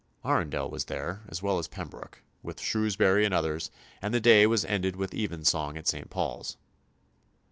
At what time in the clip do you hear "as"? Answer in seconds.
1.27-1.43, 1.59-1.67